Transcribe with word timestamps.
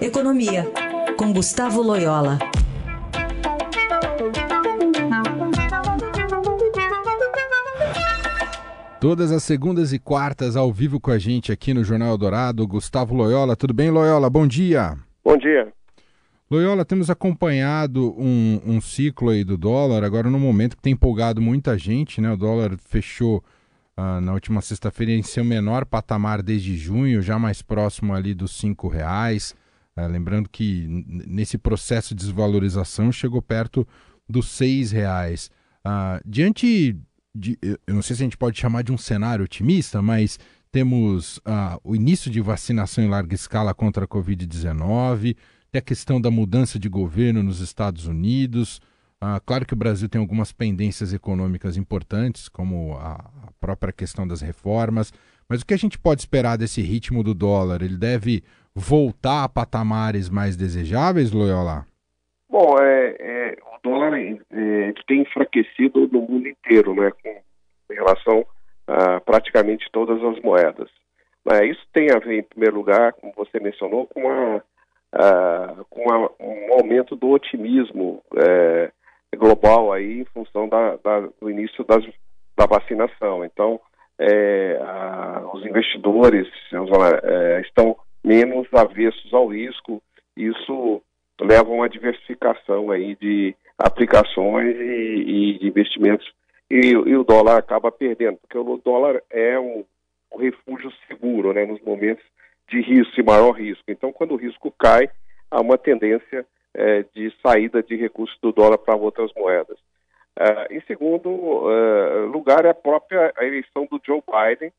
Economia, 0.00 0.64
com 1.18 1.30
Gustavo 1.30 1.82
Loyola. 1.82 2.38
Todas 8.98 9.30
as 9.30 9.42
segundas 9.42 9.92
e 9.92 9.98
quartas 9.98 10.56
ao 10.56 10.72
vivo 10.72 10.98
com 10.98 11.10
a 11.10 11.18
gente 11.18 11.52
aqui 11.52 11.74
no 11.74 11.84
Jornal 11.84 12.16
Dourado, 12.16 12.66
Gustavo 12.66 13.14
Loyola. 13.14 13.54
Tudo 13.54 13.74
bem, 13.74 13.90
Loyola? 13.90 14.30
Bom 14.30 14.46
dia. 14.46 14.96
Bom 15.22 15.36
dia. 15.36 15.70
Loyola, 16.50 16.82
temos 16.82 17.10
acompanhado 17.10 18.14
um, 18.18 18.58
um 18.64 18.80
ciclo 18.80 19.28
aí 19.28 19.44
do 19.44 19.58
dólar, 19.58 20.02
agora 20.02 20.30
no 20.30 20.38
momento 20.38 20.76
que 20.76 20.82
tem 20.82 20.94
empolgado 20.94 21.42
muita 21.42 21.76
gente, 21.76 22.22
né? 22.22 22.32
O 22.32 22.38
dólar 22.38 22.78
fechou 22.78 23.44
ah, 23.94 24.18
na 24.18 24.32
última 24.32 24.62
sexta-feira 24.62 25.12
em 25.12 25.22
seu 25.22 25.44
menor 25.44 25.84
patamar 25.84 26.40
desde 26.40 26.74
junho, 26.74 27.20
já 27.20 27.38
mais 27.38 27.60
próximo 27.60 28.14
ali 28.14 28.32
dos 28.32 28.58
cinco 28.58 28.88
reais. 28.88 29.54
Ah, 29.96 30.06
lembrando 30.06 30.48
que 30.48 30.86
nesse 30.88 31.58
processo 31.58 32.14
de 32.14 32.24
desvalorização 32.24 33.10
chegou 33.10 33.42
perto 33.42 33.86
dos 34.28 34.48
seis 34.48 34.90
reais. 34.90 35.50
Ah, 35.84 36.20
diante 36.24 36.96
de, 37.34 37.58
eu 37.62 37.94
não 37.94 38.02
sei 38.02 38.16
se 38.16 38.22
a 38.22 38.26
gente 38.26 38.36
pode 38.36 38.58
chamar 38.58 38.82
de 38.82 38.92
um 38.92 38.98
cenário 38.98 39.44
otimista, 39.44 40.00
mas 40.00 40.38
temos 40.70 41.40
ah, 41.44 41.78
o 41.82 41.94
início 41.94 42.30
de 42.30 42.40
vacinação 42.40 43.02
em 43.02 43.08
larga 43.08 43.34
escala 43.34 43.74
contra 43.74 44.04
a 44.04 44.08
Covid-19, 44.08 45.36
tem 45.70 45.78
a 45.78 45.82
questão 45.82 46.20
da 46.20 46.30
mudança 46.30 46.78
de 46.78 46.88
governo 46.88 47.42
nos 47.42 47.60
Estados 47.60 48.06
Unidos. 48.06 48.80
Ah, 49.20 49.40
claro 49.44 49.66
que 49.66 49.74
o 49.74 49.76
Brasil 49.76 50.08
tem 50.08 50.20
algumas 50.20 50.52
pendências 50.52 51.12
econômicas 51.12 51.76
importantes, 51.76 52.48
como 52.48 52.94
a, 52.94 53.14
a 53.14 53.52
própria 53.60 53.92
questão 53.92 54.26
das 54.26 54.40
reformas, 54.40 55.12
mas 55.48 55.62
o 55.62 55.66
que 55.66 55.74
a 55.74 55.76
gente 55.78 55.98
pode 55.98 56.22
esperar 56.22 56.56
desse 56.56 56.80
ritmo 56.80 57.22
do 57.22 57.34
dólar? 57.34 57.82
Ele 57.82 57.96
deve 57.96 58.42
voltar 58.80 59.44
a 59.44 59.48
patamares 59.48 60.28
mais 60.28 60.56
desejáveis, 60.56 61.32
Loyola? 61.32 61.86
Bom, 62.48 62.76
é, 62.80 63.16
é 63.20 63.56
o 63.62 63.88
dólar 63.88 64.18
é, 64.18 64.92
tem 65.06 65.20
enfraquecido 65.20 66.08
no 66.10 66.22
mundo 66.22 66.48
inteiro, 66.48 66.94
né, 66.94 67.12
com, 67.22 67.28
em 67.92 67.94
relação 67.94 68.44
a 68.86 69.20
praticamente 69.20 69.88
todas 69.92 70.22
as 70.24 70.40
moedas. 70.42 70.88
Mas 71.44 71.70
isso 71.70 71.86
tem 71.92 72.10
a 72.10 72.18
ver, 72.18 72.40
em 72.40 72.42
primeiro 72.42 72.76
lugar, 72.76 73.12
como 73.14 73.32
você 73.36 73.60
mencionou, 73.60 74.06
com, 74.06 74.28
a, 74.28 74.62
a 75.12 75.76
com 75.88 76.12
a, 76.12 76.30
um 76.40 76.72
aumento 76.72 77.16
do 77.16 77.28
otimismo 77.30 78.22
é, 78.36 78.90
global 79.36 79.92
aí 79.92 80.20
em 80.20 80.24
função 80.26 80.68
da, 80.68 80.96
da, 80.96 81.20
do 81.40 81.50
início 81.50 81.84
das, 81.84 82.04
da 82.56 82.66
vacinação. 82.66 83.44
Então, 83.44 83.80
é, 84.18 84.78
a, 84.82 85.50
os 85.54 85.64
investidores 85.64 86.46
é, 87.22 87.60
estão 87.62 87.96
menos 88.22 88.66
avessos 88.72 89.32
ao 89.32 89.46
risco. 89.46 90.02
Isso 90.36 91.02
leva 91.40 91.70
a 91.70 91.74
uma 91.74 91.88
diversificação 91.88 92.90
aí 92.90 93.16
de 93.16 93.54
aplicações 93.78 94.76
e, 94.76 95.54
e 95.54 95.58
de 95.58 95.66
investimentos 95.68 96.30
e, 96.70 96.92
e, 96.92 97.16
o 97.16 97.24
dólar 97.24 97.56
acaba 97.56 97.90
perdendo, 97.90 98.38
porque 98.38 98.56
o 98.56 98.80
dólar 98.84 99.20
é 99.28 99.58
um, 99.58 99.84
um 100.32 100.38
refúgio 100.38 100.92
seguro, 101.08 101.52
né, 101.52 101.66
nos 101.66 101.80
momentos 101.80 102.24
de 102.68 102.80
risco 102.80 103.18
e 103.18 103.24
maior 103.24 103.50
risco. 103.50 103.82
Então, 103.88 104.12
quando 104.12 104.32
o 104.32 104.36
risco 104.36 104.72
cai, 104.78 105.10
há 105.50 105.60
uma 105.60 105.76
tendência 105.76 106.46
é, 106.72 107.04
de 107.12 107.34
saída 107.44 107.82
de 107.82 107.96
recursos 107.96 108.38
do 108.40 108.52
dólar 108.52 108.78
para 108.78 108.94
outras 108.94 109.32
moedas. 109.34 109.76
Uh, 110.38 110.72
em 110.72 110.80
segundo 110.82 111.28
uh, 111.28 112.26
lugar, 112.26 112.64
é 112.64 112.70
a 112.70 112.74
própria 112.74 113.34
eleição 113.40 113.86
do 113.90 114.00
Joe 114.06 114.22
Biden, 114.22 114.72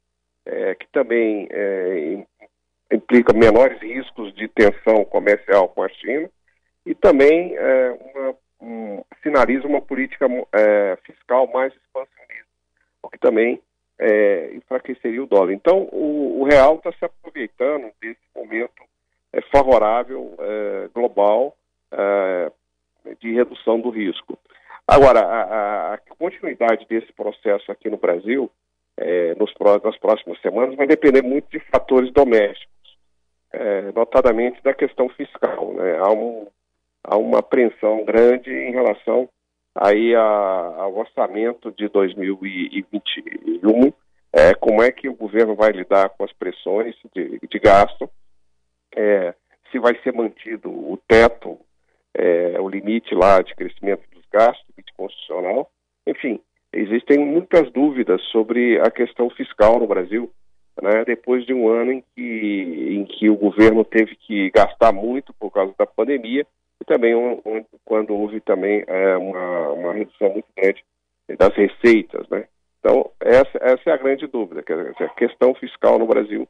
é, 0.45 0.73
que 0.75 0.87
também 0.87 1.47
é, 1.51 2.25
implica 2.91 3.33
menores 3.33 3.81
riscos 3.81 4.33
de 4.35 4.47
tensão 4.47 5.05
comercial 5.05 5.69
com 5.69 5.83
a 5.83 5.89
China 5.89 6.29
e 6.85 6.93
também 6.93 7.55
é, 7.55 7.97
uma, 8.13 8.35
um, 8.61 9.03
sinaliza 9.23 9.67
uma 9.67 9.81
política 9.81 10.27
é, 10.53 10.97
fiscal 11.03 11.47
mais 11.47 11.73
expansionista, 11.73 12.47
o 13.01 13.09
que 13.09 13.17
também 13.17 13.61
é, 13.99 14.51
enfraqueceria 14.55 15.23
o 15.23 15.27
dólar. 15.27 15.53
Então, 15.53 15.87
o, 15.91 16.41
o 16.41 16.43
real 16.43 16.75
está 16.75 16.91
se 16.93 17.05
aproveitando 17.05 17.91
desse 18.01 18.19
momento 18.35 18.83
é, 19.31 19.41
favorável 19.55 20.35
é, 20.39 20.89
global 20.93 21.55
é, 21.91 22.51
de 23.19 23.31
redução 23.33 23.79
do 23.79 23.89
risco. 23.89 24.37
Agora, 24.87 25.21
a, 25.21 25.93
a, 25.93 25.97
continuidade 26.17 26.85
desse 26.89 27.13
processo 27.13 27.71
aqui 27.71 27.89
no 27.89 27.97
Brasil, 27.97 28.51
nos, 29.37 29.51
nas 29.83 29.97
próximas 29.97 30.39
semanas, 30.41 30.75
vai 30.75 30.85
depender 30.85 31.23
muito 31.23 31.49
de 31.49 31.59
fatores 31.71 32.11
domésticos, 32.11 32.70
notadamente 33.95 34.61
da 34.63 34.73
questão 34.73 35.09
fiscal. 35.09 35.73
Né? 35.73 35.97
Há 35.97 36.11
um 36.11 36.47
há 37.03 37.17
uma 37.17 37.39
apreensão 37.39 38.05
grande 38.05 38.51
em 38.51 38.71
relação 38.71 39.27
aí 39.75 40.15
a, 40.15 40.21
ao 40.21 40.95
orçamento 40.95 41.71
de 41.71 41.87
2021, 41.87 43.93
é, 44.33 44.53
como 44.53 44.81
é 44.81 44.91
que 44.91 45.09
o 45.09 45.15
governo 45.15 45.55
vai 45.55 45.71
lidar 45.71 46.09
com 46.09 46.23
as 46.23 46.33
pressões 46.33 46.95
de, 47.15 47.39
de 47.39 47.59
gasto, 47.59 48.09
é, 48.95 49.33
se 49.71 49.79
vai 49.79 49.97
ser 50.01 50.13
mantido 50.13 50.69
o 50.69 50.97
teto, 51.07 51.57
é, 52.13 52.59
o 52.59 52.67
limite 52.67 53.15
lá 53.15 53.41
de 53.41 53.55
crescimento 53.55 54.03
dos 54.11 54.25
gastos, 54.31 54.65
limite 54.69 54.93
constitucional, 54.95 55.69
enfim, 56.05 56.39
existem 56.73 57.19
muitas 57.19 57.71
dúvidas 57.71 58.21
sobre 58.25 58.79
a 58.79 58.91
questão 58.91 59.29
fiscal 59.29 59.79
no 59.79 59.87
Brasil, 59.87 60.31
né, 60.81 61.05
depois 61.05 61.45
de 61.45 61.53
um 61.53 61.67
ano 61.69 61.91
em 61.91 62.03
que, 62.15 62.95
em 62.95 63.05
que 63.05 63.29
o 63.29 63.35
governo 63.35 63.85
teve 63.85 64.15
que 64.15 64.49
gastar 64.51 64.91
muito 64.91 65.33
por 65.33 65.51
causa 65.51 65.73
da 65.77 65.85
pandemia, 65.85 66.45
e 66.81 66.85
também 66.85 67.15
um, 67.15 67.39
um, 67.45 67.63
quando 67.85 68.13
houve 68.13 68.41
também 68.41 68.83
é, 68.87 69.15
uma, 69.15 69.69
uma 69.69 69.93
redução 69.93 70.31
muito 70.31 70.47
grande 70.57 70.83
das 71.37 71.53
receitas, 71.55 72.27
né? 72.29 72.45
Então, 72.79 73.11
essa, 73.19 73.59
essa 73.61 73.89
é 73.91 73.93
a 73.93 73.97
grande 73.97 74.25
dúvida, 74.25 74.63
que 74.63 74.73
a 74.73 75.09
questão 75.09 75.53
fiscal 75.53 75.99
no 75.99 76.07
Brasil, 76.07 76.47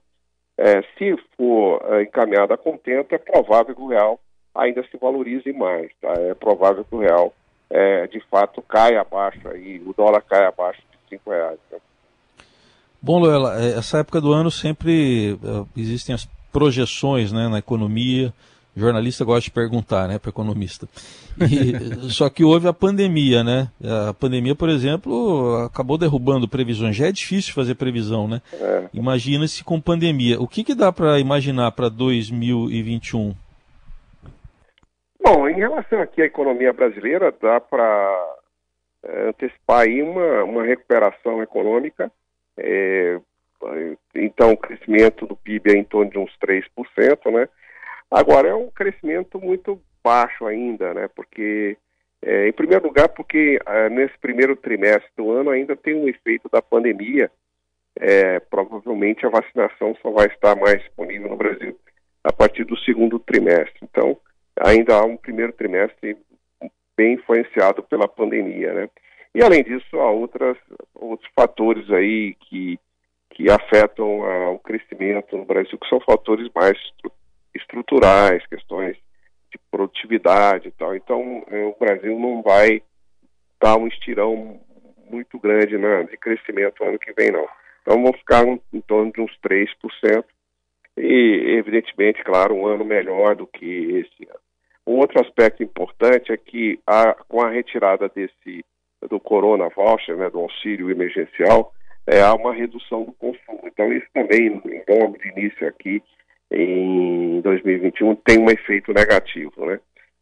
é, 0.58 0.82
se 0.98 1.18
for 1.36 1.82
é, 1.90 2.04
encaminhada 2.04 2.54
a 2.54 2.58
contento, 2.58 3.14
é 3.14 3.18
provável 3.18 3.76
que 3.76 3.82
o 3.82 3.88
real 3.88 4.18
ainda 4.56 4.82
se 4.84 4.98
valorize 4.98 5.52
mais, 5.52 5.92
tá? 6.00 6.14
É 6.14 6.34
provável 6.34 6.86
que 6.86 6.96
o 6.96 7.00
real, 7.00 7.34
é, 7.70 8.08
de 8.08 8.22
fato, 8.30 8.62
caia 8.62 9.02
abaixo, 9.02 9.46
aí, 9.50 9.82
o 9.86 9.94
dólar 9.94 10.22
caia 10.22 10.48
abaixo 10.48 10.82
de 10.92 11.10
cinco 11.10 11.32
reais. 11.32 11.60
Né? 11.70 11.80
Bom, 13.02 13.20
Luela, 13.20 13.60
é, 13.60 13.78
essa 13.78 14.00
época 14.00 14.22
do 14.22 14.32
ano 14.32 14.52
sempre 14.52 15.38
uh, 15.44 15.68
existem 15.76 16.14
as 16.14 16.26
projeções 16.52 17.32
né, 17.32 17.48
na 17.48 17.58
economia, 17.58 18.32
jornalista 18.76 19.26
gosta 19.26 19.42
de 19.42 19.52
perguntar, 19.52 20.08
né, 20.08 20.20
para 20.20 20.30
economista. 20.30 20.88
E, 21.40 22.10
só 22.12 22.30
que 22.30 22.44
houve 22.44 22.68
a 22.68 22.74
pandemia, 22.74 23.44
né? 23.44 23.70
A 24.10 24.14
pandemia, 24.14 24.54
por 24.54 24.70
exemplo, 24.70 25.64
acabou 25.66 25.98
derrubando 25.98 26.48
previsões. 26.48 26.96
Já 26.96 27.08
é 27.08 27.12
difícil 27.12 27.54
fazer 27.54 27.76
previsão, 27.76 28.28
né? 28.28 28.42
É. 28.54 28.84
Imagina-se 28.94 29.64
com 29.64 29.82
pandemia. 29.82 30.40
O 30.40 30.48
que, 30.48 30.64
que 30.64 30.76
dá 30.76 30.92
para 30.92 31.20
imaginar 31.20 31.72
para 31.72 31.90
2021? 31.90 33.34
Bom, 35.24 35.48
em 35.48 35.56
relação 35.56 36.02
aqui 36.02 36.22
à 36.22 36.26
economia 36.26 36.74
brasileira, 36.74 37.34
dá 37.42 37.60
para 37.60 38.38
é, 39.04 39.30
antecipar 39.30 39.82
aí 39.82 40.02
uma, 40.02 40.44
uma 40.44 40.64
recuperação 40.64 41.42
econômica. 41.42 42.12
É, 42.64 43.20
então, 44.16 44.52
o 44.52 44.58
crescimento 44.58 45.26
do 45.26 45.36
PIB 45.36 45.72
é 45.72 45.78
em 45.78 45.84
torno 45.84 46.12
de 46.12 46.18
uns 46.18 46.32
3%, 46.40 47.32
né? 47.32 47.48
Agora, 48.10 48.50
é 48.50 48.56
um 48.56 48.70
crescimento 48.70 49.40
muito 49.40 49.82
baixo 50.04 50.46
ainda, 50.46 50.94
né? 50.94 51.08
Porque, 51.16 51.78
é, 52.22 52.48
em 52.48 52.54
primeiro 52.54 52.86
lugar, 52.86 53.10
porque 53.10 53.60
é, 53.66 53.90
nesse 53.90 54.18
primeiro 54.20 54.56
trimestre 54.56 55.10
do 55.16 55.32
ano 55.32 55.50
ainda 55.50 55.76
tem 55.76 55.96
um 55.96 56.08
efeito 56.08 56.50
da 56.50 56.62
pandemia. 56.62 57.32
É, 58.00 58.40
provavelmente 58.40 59.26
a 59.26 59.30
vacinação 59.30 59.96
só 60.02 60.12
vai 60.12 60.28
estar 60.28 60.56
mais 60.56 60.82
disponível 60.82 61.30
no 61.30 61.36
Brasil 61.36 61.78
a 62.24 62.32
partir 62.32 62.64
do 62.64 62.78
segundo 62.80 63.20
trimestre. 63.20 63.80
Então, 63.84 64.18
ainda 64.60 64.96
há 64.96 65.06
um 65.06 65.18
primeiro 65.18 65.52
trimestre 65.54 66.18
bem 66.96 67.14
influenciado 67.14 67.84
pela 67.84 68.08
pandemia, 68.08 68.74
né? 68.74 68.90
E 69.34 69.42
além 69.42 69.64
disso, 69.64 69.98
há 69.98 70.12
outras, 70.12 70.58
outros 70.94 71.30
fatores 71.34 71.90
aí 71.90 72.36
que, 72.36 72.78
que 73.30 73.50
afetam 73.50 74.24
a, 74.24 74.50
o 74.52 74.60
crescimento 74.60 75.38
no 75.38 75.46
Brasil, 75.46 75.78
que 75.78 75.88
são 75.88 76.00
fatores 76.02 76.50
mais 76.54 76.78
estruturais, 77.56 78.46
questões 78.48 78.98
de 79.50 79.58
produtividade 79.70 80.68
e 80.68 80.72
tal. 80.72 80.96
Então, 80.96 81.44
é, 81.50 81.64
o 81.66 81.76
Brasil 81.80 82.18
não 82.20 82.42
vai 82.42 82.82
dar 83.62 83.78
um 83.78 83.88
estirão 83.88 84.60
muito 85.10 85.40
grande 85.40 85.78
né, 85.78 86.04
de 86.04 86.18
crescimento 86.18 86.84
ano 86.84 87.00
que 87.00 87.14
vem, 87.14 87.32
não. 87.32 87.48
Então, 87.82 88.02
vamos 88.02 88.20
ficar 88.20 88.46
um, 88.46 88.60
em 88.74 88.82
torno 88.82 89.12
de 89.12 89.22
uns 89.22 89.32
3%. 89.40 90.24
E, 90.98 91.58
evidentemente, 91.58 92.24
claro, 92.24 92.54
um 92.54 92.68
ano 92.68 92.84
melhor 92.84 93.36
do 93.36 93.48
que 93.48 93.66
esse 93.66 94.30
ano. 94.30 94.40
Um 94.86 94.98
outro 94.98 95.22
aspecto 95.22 95.64
importante 95.64 96.32
é 96.32 96.38
que 96.38 96.80
a, 96.86 97.14
com 97.14 97.42
a 97.42 97.50
retirada 97.50 98.10
desse 98.10 98.66
do 99.12 99.20
Corona 99.20 99.70
Voucher, 99.70 100.18
né, 100.18 100.30
do 100.30 100.40
auxílio 100.40 100.90
emergencial, 100.90 101.74
é, 102.08 102.22
há 102.22 102.34
uma 102.34 102.54
redução 102.54 103.04
do 103.04 103.12
consumo. 103.12 103.62
Então, 103.66 103.92
isso 103.94 104.08
também, 104.14 104.48
em 104.48 104.84
nome 104.88 105.20
de 105.20 105.28
início 105.30 105.68
aqui, 105.68 106.02
em 106.50 107.22
em 107.42 107.42
2021 107.42 108.16
tem 108.16 108.40
um 108.40 108.50
efeito 108.52 108.94
negativo, 108.94 109.66
né? 109.66 109.80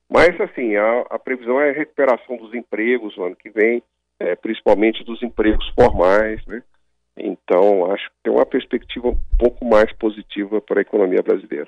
Mas, 0.10 0.40
assim, 0.40 0.76
a, 0.76 1.02
a 1.10 1.20
previsão 1.20 1.60
é 1.60 1.70
a 1.70 1.74
recuperação 1.74 2.38
dos 2.38 2.54
empregos 2.54 3.16
no 3.18 3.26
ano 3.26 3.36
que 3.36 3.50
vem, 3.50 3.84
é, 4.20 4.36
principalmente 4.36 5.04
dos 5.04 5.22
empregos 5.22 5.68
formais, 5.76 6.44
né? 6.48 6.64
Então, 7.18 7.92
acho 7.92 8.10
que 8.10 8.16
tem 8.24 8.34
uma 8.34 8.46
perspectiva 8.46 9.10
um 9.10 9.18
pouco 9.38 9.66
mais 9.66 9.92
positiva 9.94 10.62
para 10.62 10.80
a 10.80 10.82
economia 10.82 11.22
brasileira. 11.22 11.68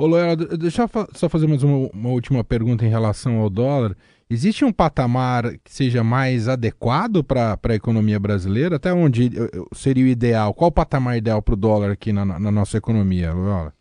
Ô, 0.00 0.08
deixa 0.56 0.84
eu 0.84 0.88
só 1.12 1.28
fazer 1.28 1.46
mais 1.46 1.62
uma, 1.62 1.90
uma, 1.92 2.08
última 2.08 2.42
pergunta 2.42 2.86
em 2.86 2.88
relação 2.88 3.38
ao 3.38 3.50
dólar. 3.50 3.94
Existe 4.30 4.64
um 4.64 4.72
patamar 4.72 5.58
que 5.62 5.70
seja 5.70 6.02
mais 6.02 6.48
adequado 6.48 7.22
para 7.22 7.58
a 7.62 7.74
economia 7.74 8.18
brasileira? 8.18 8.76
Até 8.76 8.90
onde 8.94 9.28
seria 9.74 10.06
o 10.06 10.08
ideal? 10.08 10.54
Qual 10.54 10.70
o 10.70 10.72
patamar 10.72 11.18
ideal 11.18 11.42
para 11.42 11.52
o 11.52 11.56
dólar 11.56 11.90
aqui 11.90 12.14
na, 12.14 12.24
na, 12.24 12.50
nossa 12.50 12.78
economia, 12.78 13.30
Loela? 13.34 13.74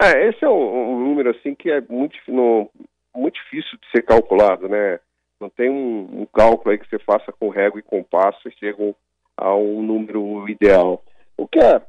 É, 0.00 0.30
esse 0.30 0.42
é 0.42 0.48
um, 0.48 0.94
um, 0.94 1.04
número 1.04 1.28
assim 1.32 1.54
que 1.54 1.70
é 1.70 1.82
muito, 1.82 2.16
no, 2.28 2.70
muito 3.14 3.34
difícil 3.34 3.78
de 3.78 3.90
ser 3.94 4.04
calculado, 4.04 4.70
né? 4.70 5.00
Não 5.38 5.50
tem 5.50 5.68
um, 5.68 6.22
um 6.22 6.26
cálculo 6.32 6.70
aí 6.70 6.78
que 6.78 6.88
você 6.88 6.98
faça 7.00 7.30
com 7.30 7.50
régua 7.50 7.78
e 7.78 7.82
compasso 7.82 8.48
e 8.48 8.58
chega 8.58 8.94
a 9.36 9.54
um 9.54 9.82
número 9.82 10.48
ideal. 10.48 11.04
O 11.36 11.46
que, 11.46 11.58
é, 11.58 11.82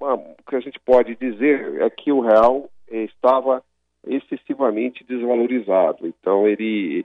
o 0.00 0.48
que 0.48 0.56
a 0.56 0.60
gente 0.60 0.80
pode 0.80 1.14
dizer 1.16 1.82
é 1.82 1.90
que 1.90 2.10
o 2.10 2.20
real 2.20 2.71
estava 2.96 3.62
excessivamente 4.06 5.04
desvalorizado. 5.04 6.06
Então, 6.06 6.46
ele 6.46 7.04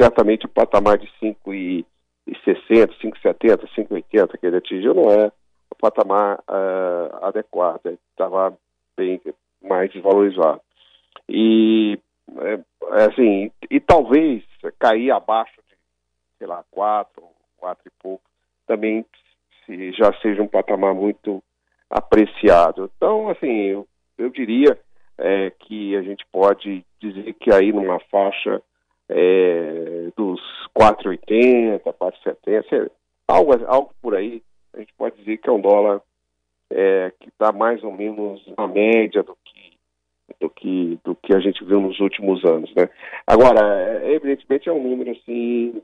certamente 0.00 0.46
o 0.46 0.48
patamar 0.48 0.98
de 0.98 1.06
5,60, 1.22 1.84
5,70, 2.26 3.68
5,80 3.76 4.38
que 4.38 4.46
ele 4.46 4.56
atingiu 4.56 4.94
não 4.94 5.10
é 5.10 5.30
o 5.70 5.74
patamar 5.78 6.38
uh, 6.48 7.24
adequado, 7.24 7.98
estava 8.10 8.56
bem 8.96 9.20
mais 9.62 9.90
desvalorizado. 9.92 10.60
E 11.28 11.98
é, 12.38 12.54
é, 12.54 13.04
assim, 13.04 13.50
e 13.70 13.80
talvez 13.80 14.42
cair 14.78 15.10
abaixo 15.10 15.60
de, 15.68 15.76
sei 16.38 16.46
lá, 16.46 16.64
4, 16.70 17.22
4 17.58 17.82
e 17.86 18.02
pouco, 18.02 18.24
também 18.66 19.04
se 19.64 19.92
já 19.92 20.12
seja 20.20 20.42
um 20.42 20.48
patamar 20.48 20.94
muito 20.94 21.42
apreciado. 21.90 22.90
Então, 22.96 23.28
assim, 23.28 23.64
eu, 23.66 23.86
eu 24.18 24.30
diria 24.30 24.78
é, 25.18 25.50
que 25.50 25.96
a 25.96 26.02
gente 26.02 26.24
pode 26.32 26.84
dizer 27.00 27.32
que 27.34 27.52
aí 27.52 27.72
numa 27.72 28.00
faixa 28.10 28.62
é, 29.08 30.08
dos 30.16 30.40
4,80, 30.76 31.80
4,70, 31.80 32.90
algo, 33.28 33.52
algo 33.66 33.90
por 34.00 34.14
aí, 34.16 34.42
a 34.72 34.80
gente 34.80 34.92
pode 34.94 35.16
dizer 35.16 35.38
que 35.38 35.48
é 35.48 35.52
um 35.52 35.60
dólar 35.60 36.00
é, 36.70 37.12
que 37.20 37.28
está 37.28 37.52
mais 37.52 37.82
ou 37.84 37.92
menos 37.92 38.42
na 38.58 38.66
média 38.66 39.22
do 39.22 39.36
que, 39.44 39.72
do, 40.40 40.50
que, 40.50 40.98
do 41.04 41.14
que 41.14 41.34
a 41.34 41.40
gente 41.40 41.64
viu 41.64 41.80
nos 41.80 42.00
últimos 42.00 42.44
anos. 42.44 42.72
Né? 42.74 42.88
Agora, 43.26 43.60
é, 44.02 44.14
evidentemente 44.14 44.68
é 44.68 44.72
um 44.72 44.82
número 44.82 45.12
assim 45.12 45.80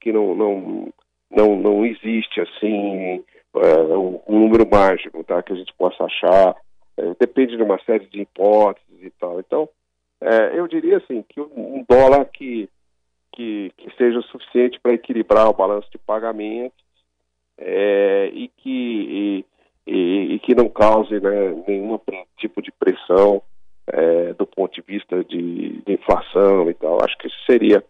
que 0.00 0.12
não, 0.12 0.34
não, 0.34 0.92
não, 1.30 1.56
não 1.56 1.84
existe 1.84 2.40
assim 2.40 3.22
é, 3.56 3.96
um, 3.96 4.20
número 4.28 4.66
mágico 4.68 5.22
tá? 5.24 5.42
que 5.42 5.52
a 5.52 5.56
gente 5.56 5.72
possa 5.74 6.04
achar 6.04 6.56
depende 7.18 7.56
de 7.56 7.62
uma 7.62 7.78
série 7.84 8.06
de 8.06 8.22
hipóteses 8.22 9.02
e 9.02 9.10
tal. 9.10 9.40
Então, 9.40 9.68
é, 10.20 10.58
eu 10.58 10.68
diria 10.68 10.98
assim 10.98 11.24
que 11.28 11.40
um 11.40 11.84
dólar 11.88 12.26
que, 12.26 12.68
que, 13.32 13.72
que 13.76 13.90
seja 13.96 14.20
suficiente 14.22 14.78
para 14.80 14.94
equilibrar 14.94 15.48
o 15.48 15.54
balanço 15.54 15.90
de 15.90 15.98
pagamentos 15.98 16.78
é, 17.58 18.30
e, 18.32 18.48
que, 18.48 18.70
e, 18.70 19.44
e, 19.86 20.34
e, 20.34 20.38
que 20.40 20.54
não 20.54 20.68
cause 20.68 21.18
né, 21.20 21.64
nenhum 21.66 21.98
tipo 22.38 22.62
de 22.62 22.70
pressão 22.72 23.42
é, 23.86 24.32
do 24.34 24.46
ponto 24.46 24.74
de 24.74 24.82
vista 24.82 25.24
de, 25.24 25.82
de 25.84 25.92
inflação 25.92 26.70
e 26.70 26.74
tal. 26.74 26.98
Acho 27.02 27.18
que 27.18 27.28
seria 27.46 27.84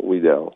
o 0.00 0.14
ideal. 0.14 0.54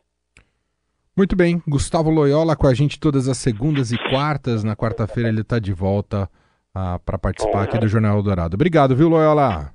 Muito 1.17 1.37
bem, 1.37 1.63
Gustavo 1.69 2.11
Loyola 2.11 2.57
com 2.57 2.67
a 2.67 2.75
gente 2.75 2.99
todas 2.99 3.29
as 3.29 3.37
segundas 3.37 3.93
e 3.93 3.99
quartas. 4.11 4.65
Na 4.65 4.77
quarta-feira 4.77 5.29
ele 5.29 5.43
está 5.43 5.59
de 5.59 5.73
volta 5.73 6.29
ah, 6.75 6.99
para 7.05 7.19
participar 7.19 7.65
aqui 7.65 7.79
do 7.79 7.89
Jornal 7.89 8.23
Dourado. 8.23 8.55
Obrigado, 8.55 8.95
viu, 8.97 9.09
Loyola? 9.09 9.73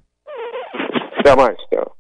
Até 1.20 1.36
mais, 1.36 1.58
tchau. 1.70 1.97